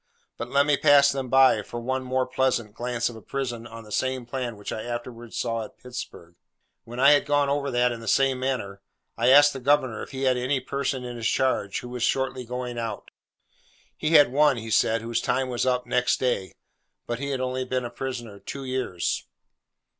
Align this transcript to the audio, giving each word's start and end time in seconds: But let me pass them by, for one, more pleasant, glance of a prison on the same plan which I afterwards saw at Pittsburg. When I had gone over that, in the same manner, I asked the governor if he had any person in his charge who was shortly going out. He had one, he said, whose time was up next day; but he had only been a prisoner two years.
But 0.35 0.49
let 0.49 0.65
me 0.65 0.77
pass 0.77 1.11
them 1.11 1.29
by, 1.29 1.61
for 1.61 1.79
one, 1.79 2.01
more 2.01 2.25
pleasant, 2.25 2.73
glance 2.73 3.07
of 3.07 3.15
a 3.15 3.21
prison 3.21 3.67
on 3.67 3.83
the 3.83 3.91
same 3.91 4.25
plan 4.25 4.57
which 4.57 4.71
I 4.71 4.81
afterwards 4.81 5.37
saw 5.37 5.63
at 5.63 5.77
Pittsburg. 5.77 6.33
When 6.85 6.99
I 6.99 7.11
had 7.11 7.23
gone 7.27 7.49
over 7.49 7.69
that, 7.69 7.91
in 7.91 7.99
the 7.99 8.07
same 8.07 8.39
manner, 8.39 8.81
I 9.15 9.29
asked 9.29 9.53
the 9.53 9.59
governor 9.59 10.01
if 10.01 10.09
he 10.09 10.23
had 10.23 10.37
any 10.37 10.59
person 10.59 11.03
in 11.03 11.17
his 11.17 11.27
charge 11.27 11.81
who 11.81 11.89
was 11.89 12.01
shortly 12.01 12.45
going 12.45 12.79
out. 12.79 13.11
He 13.95 14.13
had 14.13 14.31
one, 14.31 14.57
he 14.57 14.71
said, 14.71 15.01
whose 15.03 15.21
time 15.21 15.49
was 15.49 15.67
up 15.67 15.85
next 15.85 16.19
day; 16.19 16.53
but 17.05 17.19
he 17.19 17.29
had 17.29 17.39
only 17.39 17.63
been 17.63 17.85
a 17.85 17.91
prisoner 17.91 18.39
two 18.39 18.65
years. 18.65 19.27